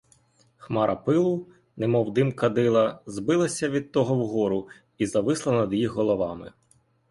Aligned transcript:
Хмара 0.63 0.95
пилу, 1.03 1.33
немов 1.81 2.07
дим 2.15 2.31
кадила, 2.39 3.01
збилася 3.05 3.69
від 3.69 3.91
того 3.91 4.15
вгору 4.15 4.69
і 4.97 5.05
зависла 5.05 5.53
над 5.53 5.73
їх 5.73 5.91
головами. 5.91 6.53